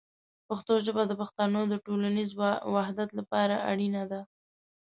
[0.47, 2.29] پښتو ژبه د پښتنو د ټولنیز
[2.75, 4.21] وحدت لپاره اړینه ده.